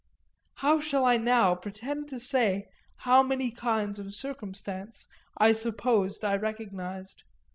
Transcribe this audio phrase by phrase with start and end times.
[0.55, 2.67] How shall I now pretend to say
[3.01, 7.21] how many kinds of circumstance I supposed I recognised?